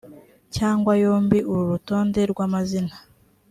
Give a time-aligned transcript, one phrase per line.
[0.55, 2.95] cyangwa yombi uru rutonde rw amazina